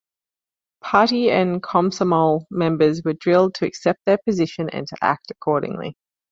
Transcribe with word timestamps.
Party 0.83 1.29
and 1.29 1.61
Komsomol 1.61 2.45
members 2.49 3.03
were 3.05 3.13
drilled 3.13 3.53
to 3.53 3.67
accept 3.67 3.99
that 4.07 4.25
position, 4.25 4.67
and 4.67 4.87
to 4.87 4.97
act 4.99 5.29
accordingly. 5.29 5.95